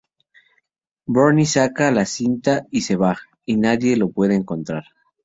Barney 1.05 1.45
saca 1.45 1.91
la 1.91 2.05
cinta 2.07 2.65
y 2.71 2.81
se 2.81 2.95
va, 2.95 3.19
y 3.45 3.57
nadie 3.57 3.95
lo 3.97 4.09
puede 4.09 4.33
encontrar. 4.33 4.83